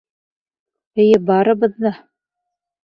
[1.05, 1.95] Эйе, барыбыҙ ҙа.